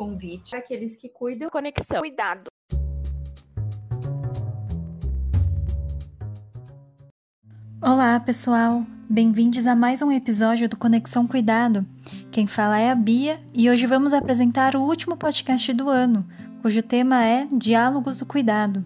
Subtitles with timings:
[0.00, 1.50] convite para aqueles que cuidam.
[1.50, 1.98] Conexão.
[1.98, 2.44] Cuidado.
[7.82, 8.86] Olá, pessoal!
[9.10, 11.84] Bem-vindos a mais um episódio do Conexão Cuidado.
[12.30, 16.26] Quem fala é a Bia e hoje vamos apresentar o último podcast do ano,
[16.62, 18.82] cujo tema é Diálogos do Cuidado.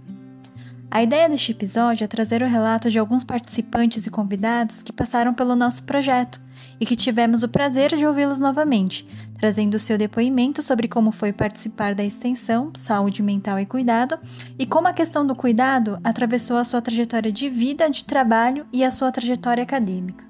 [0.95, 5.35] A ideia deste episódio é trazer o relato de alguns participantes e convidados que passaram
[5.35, 6.41] pelo nosso projeto
[6.79, 9.05] e que tivemos o prazer de ouvi-los novamente,
[9.37, 14.17] trazendo seu depoimento sobre como foi participar da extensão Saúde Mental e Cuidado
[14.57, 18.85] e como a questão do cuidado atravessou a sua trajetória de vida, de trabalho e
[18.85, 20.25] a sua trajetória acadêmica.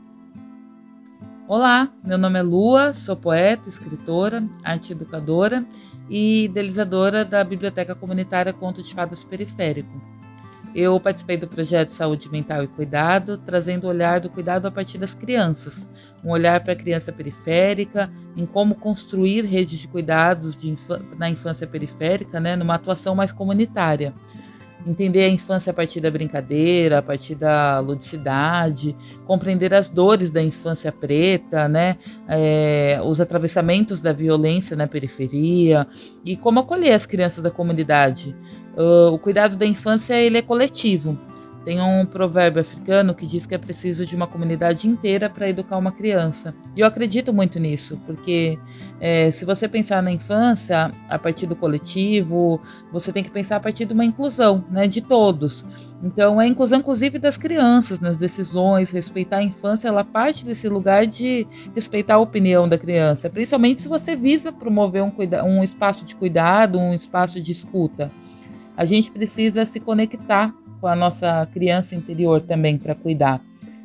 [1.46, 5.62] Olá, meu nome é Lua, sou poeta, escritora, arte educadora
[6.08, 10.13] e idealizadora da Biblioteca Comunitária Conto de Fadas Periférico.
[10.74, 14.98] Eu participei do projeto Saúde Mental e Cuidado, trazendo o olhar do cuidado a partir
[14.98, 15.86] das crianças,
[16.24, 20.76] um olhar para a criança periférica, em como construir redes de cuidados de
[21.16, 24.12] na infância periférica, né, numa atuação mais comunitária
[24.86, 30.42] entender a infância a partir da brincadeira, a partir da ludicidade, compreender as dores da
[30.42, 31.96] infância preta, né,
[32.28, 35.86] é, os atravessamentos da violência na periferia
[36.24, 38.36] e como acolher as crianças da comunidade.
[38.76, 41.16] Uh, o cuidado da infância ele é coletivo.
[41.64, 45.78] Tem um provérbio africano que diz que é preciso de uma comunidade inteira para educar
[45.78, 46.54] uma criança.
[46.76, 48.58] E eu acredito muito nisso, porque
[49.00, 52.60] é, se você pensar na infância a partir do coletivo,
[52.92, 55.64] você tem que pensar a partir de uma inclusão né, de todos.
[56.02, 60.68] Então, é a inclusão, inclusive, das crianças nas decisões, respeitar a infância, ela parte desse
[60.68, 65.12] lugar de respeitar a opinião da criança, principalmente se você visa promover um,
[65.46, 68.10] um espaço de cuidado, um espaço de escuta.
[68.76, 70.54] A gente precisa se conectar
[70.84, 73.40] com a nossa criança interior também para cuidar.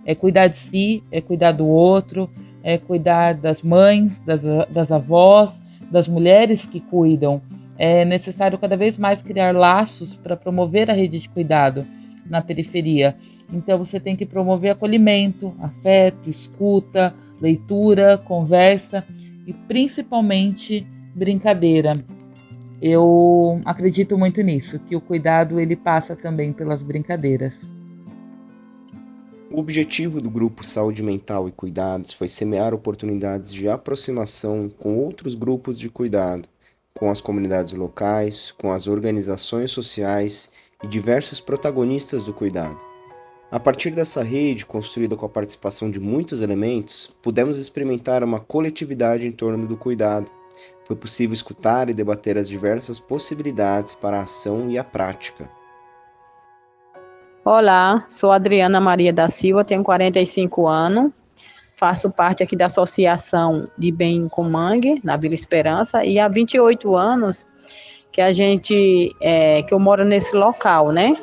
[0.05, 2.29] É cuidar de si, é cuidar do outro,
[2.61, 5.49] é cuidar das mães, das, das avós,
[5.89, 7.41] das mulheres que cuidam.
[7.77, 11.87] É necessário cada vez mais criar laços para promover a rede de cuidado
[12.25, 13.15] na periferia.
[13.53, 19.05] Então você tem que promover acolhimento, afeto, escuta, leitura, conversa
[19.47, 20.85] e principalmente
[21.15, 21.93] brincadeira.
[22.81, 27.61] Eu acredito muito nisso, que o cuidado ele passa também pelas brincadeiras.
[29.51, 35.35] O objetivo do grupo Saúde Mental e Cuidados foi semear oportunidades de aproximação com outros
[35.35, 36.47] grupos de cuidado,
[36.93, 40.49] com as comunidades locais, com as organizações sociais
[40.81, 42.79] e diversos protagonistas do cuidado.
[43.51, 49.25] A partir dessa rede, construída com a participação de muitos elementos, pudemos experimentar uma coletividade
[49.25, 50.31] em torno do cuidado,
[50.85, 55.49] foi possível escutar e debater as diversas possibilidades para a ação e a prática.
[57.45, 61.11] Olá, sou Adriana Maria da Silva, tenho 45 anos,
[61.75, 66.95] faço parte aqui da Associação de Bem com Mangue, na Vila Esperança, e há 28
[66.95, 67.47] anos
[68.11, 71.15] que a gente, é, que eu moro nesse local, né?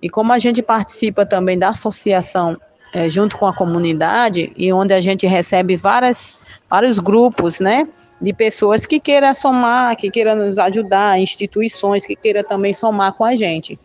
[0.00, 2.56] E como a gente participa também da associação
[2.92, 6.40] é, junto com a comunidade, e onde a gente recebe várias,
[6.70, 7.86] vários grupos, né?
[8.20, 13.24] De pessoas que queiram somar, que queiram nos ajudar, instituições que queiram também somar com
[13.24, 13.78] a gente.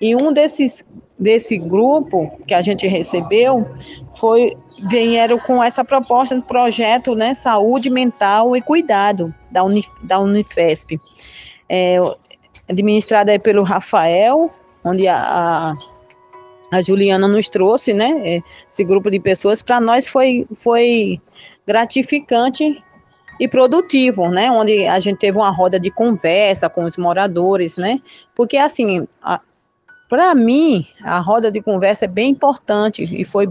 [0.00, 0.84] E um desses
[1.18, 3.66] desse grupo que a gente recebeu
[4.18, 4.52] foi
[4.88, 10.98] vieram com essa proposta de projeto, né, saúde mental e cuidado da, Unif, da Unifesp,
[11.68, 11.96] é,
[12.68, 14.50] administrada pelo Rafael,
[14.84, 15.74] onde a, a,
[16.72, 19.62] a Juliana nos trouxe, né, esse grupo de pessoas.
[19.62, 21.20] Para nós foi foi
[21.66, 22.82] gratificante
[23.38, 24.50] e produtivo, né?
[24.50, 28.00] Onde a gente teve uma roda de conversa com os moradores, né?
[28.34, 29.06] Porque assim,
[30.08, 33.48] para mim, a roda de conversa é bem importante e foi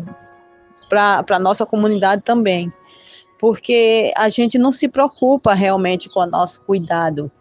[0.90, 2.72] para a nossa comunidade também,
[3.40, 7.32] porque a gente não se preocupa realmente com o nosso cuidado,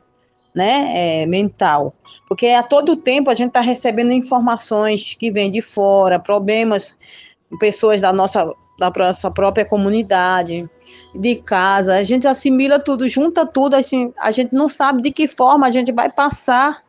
[0.54, 1.94] né, é, mental,
[2.26, 6.96] porque a todo tempo a gente está recebendo informações que vêm de fora, problemas,
[7.58, 10.68] pessoas da nossa da nossa própria comunidade,
[11.14, 11.94] de casa.
[11.94, 15.70] A gente assimila tudo, junta tudo, assim, a gente não sabe de que forma a
[15.70, 16.82] gente vai passar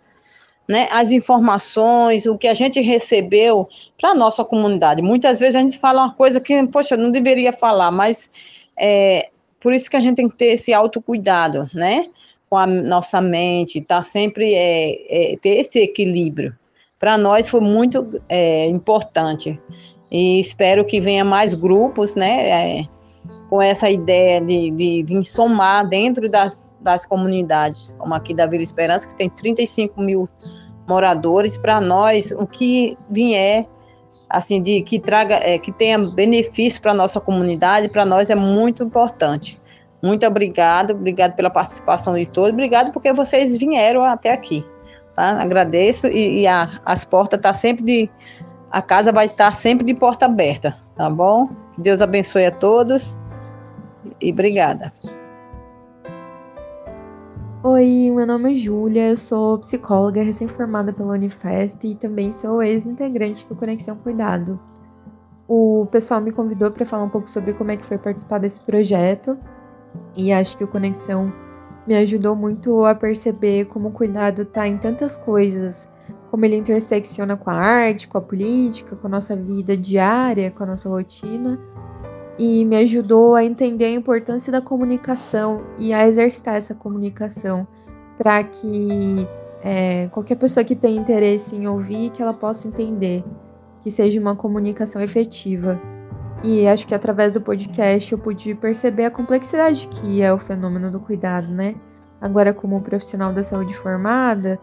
[0.68, 3.68] né, as informações, o que a gente recebeu
[4.00, 5.02] para a nossa comunidade.
[5.02, 8.32] Muitas vezes a gente fala uma coisa que, poxa, não deveria falar, mas
[8.78, 9.30] é
[9.60, 12.08] por isso que a gente tem que ter esse autocuidado, né?
[12.50, 16.54] Com a nossa mente, tá sempre é, é ter esse equilíbrio.
[17.00, 19.60] Para nós foi muito é, importante.
[20.14, 22.80] E espero que venha mais grupos, né?
[22.80, 22.84] É,
[23.50, 29.08] com essa ideia de, de, somar dentro das, das comunidades, como aqui da Vila Esperança,
[29.08, 30.30] que tem 35 mil
[30.88, 33.68] moradores, para nós, o que vier,
[34.30, 38.36] assim, de que traga, é, que tenha benefício para a nossa comunidade, para nós é
[38.36, 39.60] muito importante.
[40.02, 44.66] Muito obrigado, obrigado pela participação de todos, obrigado porque vocês vieram até aqui,
[45.16, 45.42] tá?
[45.42, 48.10] Agradeço e, e a, as portas tá sempre de
[48.74, 51.48] a casa vai estar sempre de porta aberta, tá bom?
[51.78, 53.16] Deus abençoe a todos
[54.20, 54.92] e obrigada.
[57.62, 63.48] Oi, meu nome é Júlia, eu sou psicóloga recém-formada pela Unifesp e também sou ex-integrante
[63.48, 64.60] do Conexão Cuidado.
[65.48, 68.60] O pessoal me convidou para falar um pouco sobre como é que foi participar desse
[68.60, 69.38] projeto
[70.18, 71.32] e acho que o Conexão
[71.86, 75.88] me ajudou muito a perceber como o cuidado está em tantas coisas,
[76.34, 80.64] como ele intersecciona com a arte, com a política, com a nossa vida diária, com
[80.64, 81.60] a nossa rotina
[82.40, 87.68] e me ajudou a entender a importância da comunicação e a exercitar essa comunicação
[88.18, 89.28] para que
[89.64, 93.24] é, qualquer pessoa que tenha interesse em ouvir, que ela possa entender,
[93.84, 95.80] que seja uma comunicação efetiva.
[96.44, 100.90] E acho que através do podcast eu pude perceber a complexidade que é o fenômeno
[100.90, 101.76] do cuidado, né?
[102.20, 104.58] Agora, como profissional da saúde formada,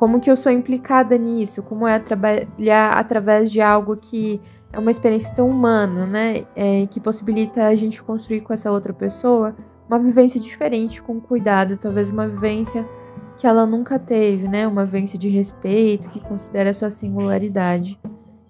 [0.00, 1.62] como que eu sou implicada nisso?
[1.62, 4.40] Como é trabalhar através de algo que
[4.72, 6.46] é uma experiência tão humana, né?
[6.56, 9.54] É, que possibilita a gente construir com essa outra pessoa
[9.86, 12.88] uma vivência diferente, com cuidado, talvez uma vivência
[13.36, 14.66] que ela nunca teve, né?
[14.66, 18.00] Uma vivência de respeito, que considera a sua singularidade.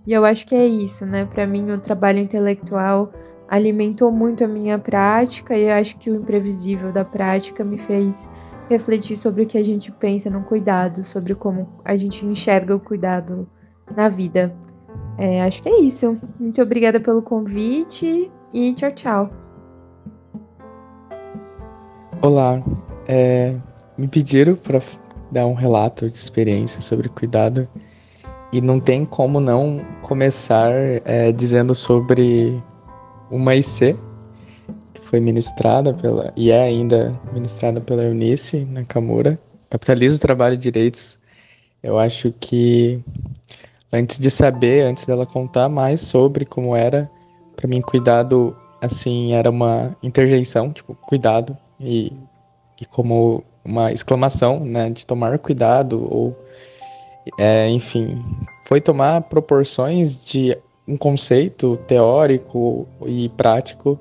[0.07, 1.25] E eu acho que é isso, né?
[1.25, 3.11] Para mim, o trabalho intelectual
[3.49, 8.29] alimentou muito a minha prática e eu acho que o imprevisível da prática me fez
[8.71, 12.79] refletir sobre o que a gente pensa no cuidado, sobre como a gente enxerga o
[12.79, 13.49] cuidado
[13.97, 14.55] na vida.
[15.19, 16.17] É, acho que é isso.
[16.39, 19.31] Muito obrigada pelo convite e tchau, tchau.
[22.23, 22.63] Olá,
[23.09, 23.57] é,
[23.99, 24.81] me pediram para
[25.33, 27.69] dar um relato de experiência sobre cuidado
[28.53, 30.71] e não tem como não começar
[31.05, 32.63] é, dizendo sobre
[33.31, 33.97] uma IC
[35.11, 39.37] foi ministrada pela e é ainda ministrada pela Eunice Nakamura,
[39.69, 41.19] Capitalismo, Trabalho e Direitos.
[41.83, 43.03] Eu acho que
[43.93, 47.11] antes de saber, antes dela contar mais sobre como era,
[47.57, 52.13] para mim cuidado assim era uma interjeição, tipo, cuidado e,
[52.81, 56.39] e como uma exclamação, né, de tomar cuidado ou
[57.37, 58.25] é, enfim,
[58.65, 60.57] foi tomar proporções de
[60.87, 63.99] um conceito teórico e prático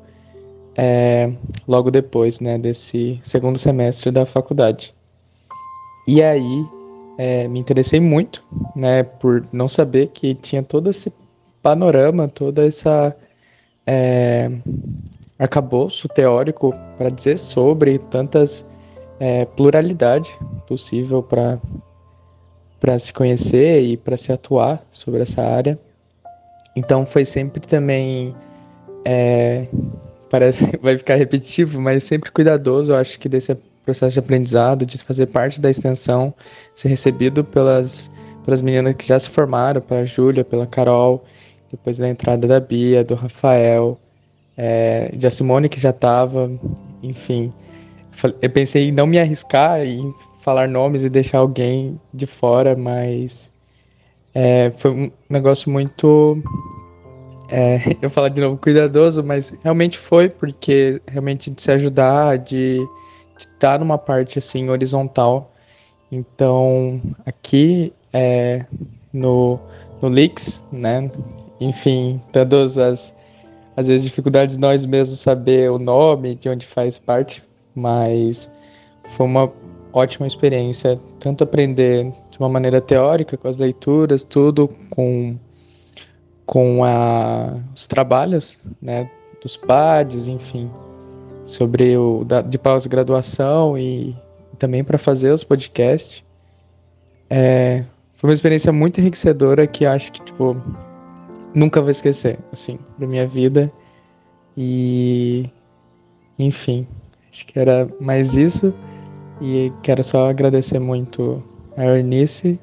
[0.81, 1.29] é,
[1.67, 4.95] logo depois, né, desse segundo semestre da faculdade.
[6.07, 6.65] E aí
[7.17, 8.41] é, me interessei muito,
[8.73, 11.11] né, por não saber que tinha todo esse
[11.61, 13.13] panorama, toda essa
[13.85, 14.49] é,
[15.37, 18.65] arcabouço teórico para dizer sobre tantas
[19.19, 20.31] é, pluralidade
[20.65, 21.59] possível para
[22.79, 25.77] para se conhecer e para se atuar sobre essa área.
[26.73, 28.33] Então foi sempre também
[29.03, 29.67] é,
[30.29, 32.91] parece vai ficar repetitivo, mas sempre cuidadoso.
[32.91, 36.33] Eu acho que desse processo de aprendizado, de fazer parte da extensão,
[36.75, 38.09] ser recebido pelas,
[38.45, 41.23] pelas meninas que já se formaram, pela Júlia, pela Carol,
[41.71, 43.99] depois da entrada da Bia, do Rafael,
[44.55, 46.51] é, de a Simone que já estava,
[47.01, 47.51] enfim.
[48.41, 53.51] Eu pensei em não me arriscar em falar nomes e deixar alguém de fora, mas
[54.33, 56.41] é, foi um negócio muito.
[57.51, 62.79] É, eu falar de novo cuidadoso, mas realmente foi, porque realmente de se ajudar, de
[63.37, 65.51] estar tá numa parte assim horizontal.
[66.11, 68.65] Então, aqui é,
[69.13, 69.59] no,
[70.01, 71.09] no Leaks, né?
[71.59, 73.15] Enfim, todas as
[73.75, 77.41] às vezes dificuldades nós mesmos saber o nome, de onde faz parte,
[77.73, 78.51] mas
[79.05, 79.49] foi uma
[79.93, 85.37] ótima experiência, tanto aprender de uma maneira teórica com as leituras, tudo com
[86.49, 89.07] com a, os trabalhos, né,
[89.39, 90.67] dos PADs, enfim,
[91.45, 94.17] sobre o da, de pós-graduação e
[94.57, 96.23] também para fazer os podcasts.
[97.29, 97.83] É,
[98.15, 100.57] foi uma experiência muito enriquecedora que acho que tipo
[101.53, 103.71] nunca vou esquecer, assim, da minha vida.
[104.57, 105.47] E
[106.39, 106.87] enfim,
[107.31, 108.73] acho que era mais isso.
[109.39, 111.43] E quero só agradecer muito
[111.77, 112.59] a Eunice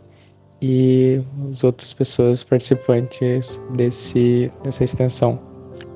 [0.60, 5.38] e as outras pessoas participantes desse, dessa extensão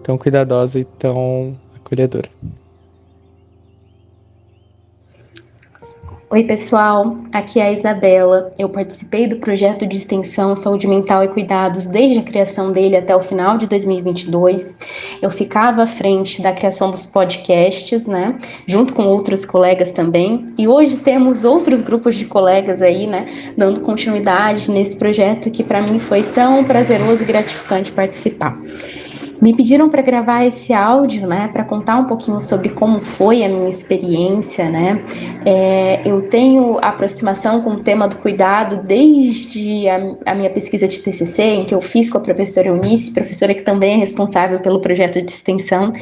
[0.02, 2.28] tão cuidadosa e tão acolhedora.
[6.32, 7.16] Oi, pessoal.
[7.32, 8.52] Aqui é a Isabela.
[8.56, 13.16] Eu participei do projeto de extensão Saúde Mental e Cuidados desde a criação dele até
[13.16, 14.78] o final de 2022.
[15.20, 20.46] Eu ficava à frente da criação dos podcasts, né, junto com outros colegas também.
[20.56, 25.82] E hoje temos outros grupos de colegas aí, né, dando continuidade nesse projeto que para
[25.82, 28.56] mim foi tão prazeroso e gratificante participar.
[29.40, 33.48] Me pediram para gravar esse áudio, né, para contar um pouquinho sobre como foi a
[33.48, 35.02] minha experiência, né.
[35.46, 41.00] É, eu tenho aproximação com o tema do cuidado desde a, a, minha pesquisa de
[41.00, 44.80] TCC, em que eu fiz com a professora Eunice, professora que também é responsável pelo
[44.80, 45.92] projeto de extensão,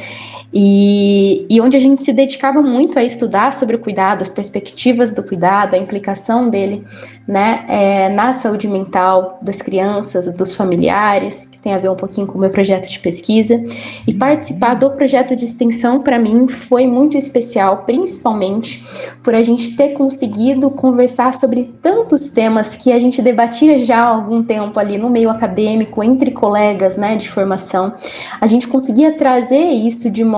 [0.53, 5.13] e, e onde a gente se dedicava muito a estudar sobre o cuidado, as perspectivas
[5.13, 6.85] do cuidado, a implicação dele
[7.27, 12.27] né, é, na saúde mental das crianças, dos familiares, que tem a ver um pouquinho
[12.27, 13.63] com o meu projeto de pesquisa.
[14.07, 18.83] E participar do projeto de extensão, para mim, foi muito especial, principalmente
[19.23, 24.07] por a gente ter conseguido conversar sobre tantos temas que a gente debatia já há
[24.07, 27.93] algum tempo ali no meio acadêmico, entre colegas né, de formação.
[28.41, 30.38] A gente conseguia trazer isso de modo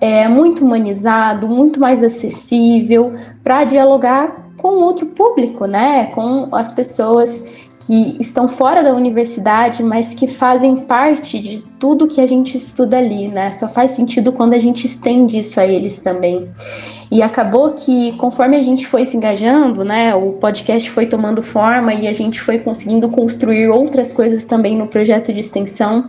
[0.00, 6.06] é, muito humanizado, muito mais acessível, para dialogar com outro público, né?
[6.14, 7.42] Com as pessoas
[7.80, 12.98] que estão fora da universidade, mas que fazem parte de tudo que a gente estuda
[12.98, 13.52] ali, né?
[13.52, 16.48] Só faz sentido quando a gente estende isso a eles também.
[17.10, 21.92] E acabou que, conforme a gente foi se engajando, né, o podcast foi tomando forma
[21.92, 26.08] e a gente foi conseguindo construir outras coisas também no projeto de extensão.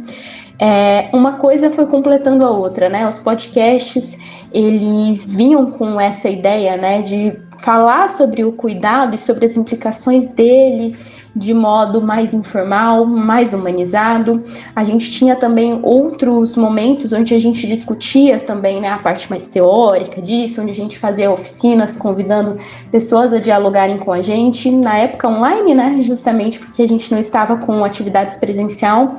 [0.63, 3.07] É, uma coisa foi completando a outra, né?
[3.07, 4.15] Os podcasts
[4.53, 10.27] eles vinham com essa ideia, né, de falar sobre o cuidado e sobre as implicações
[10.27, 10.95] dele
[11.35, 14.43] de modo mais informal, mais humanizado.
[14.75, 19.47] A gente tinha também outros momentos onde a gente discutia também né, a parte mais
[19.47, 22.57] teórica disso, onde a gente fazia oficinas convidando
[22.91, 27.17] pessoas a dialogarem com a gente, na época online, né, justamente porque a gente não
[27.17, 29.15] estava com atividades presencial.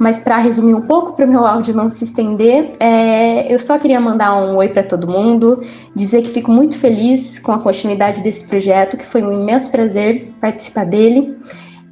[0.00, 3.78] Mas para resumir um pouco, para o meu áudio não se estender, é, eu só
[3.78, 5.62] queria mandar um oi para todo mundo,
[5.94, 10.32] dizer que fico muito feliz com a continuidade desse projeto, que foi um imenso prazer
[10.40, 11.36] participar dele,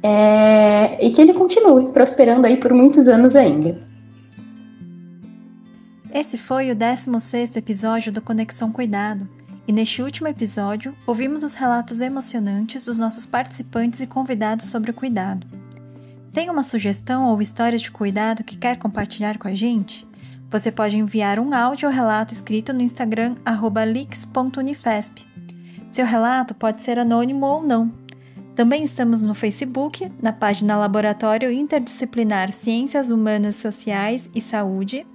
[0.01, 3.79] é, e que ele continue prosperando aí por muitos anos ainda.
[6.11, 9.29] Esse foi o 16º episódio do Conexão Cuidado.
[9.67, 14.95] E neste último episódio, ouvimos os relatos emocionantes dos nossos participantes e convidados sobre o
[14.95, 15.45] cuidado.
[16.39, 20.07] Tem uma sugestão ou história de cuidado que quer compartilhar com a gente?
[20.49, 23.35] Você pode enviar um áudio ou relato escrito no Instagram
[23.85, 25.27] lix.unifesp.
[25.91, 27.91] Seu relato pode ser anônimo ou não.
[28.55, 35.05] Também estamos no Facebook, na página Laboratório Interdisciplinar Ciências Humanas, Sociais e Saúde.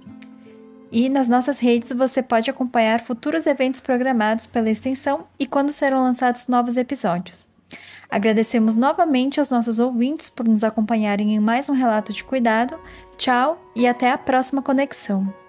[0.91, 6.03] E nas nossas redes você pode acompanhar futuros eventos programados pela extensão e quando serão
[6.03, 7.54] lançados novos episódios.
[8.09, 12.79] Agradecemos novamente aos nossos ouvintes por nos acompanharem em mais um relato de cuidado.
[13.17, 15.44] Tchau e até a próxima conexão.